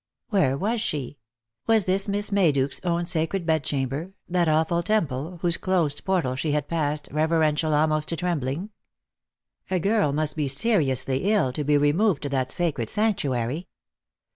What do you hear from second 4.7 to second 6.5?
temple, whose closed portal